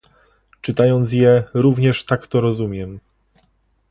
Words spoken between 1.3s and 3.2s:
również tak to rozumiem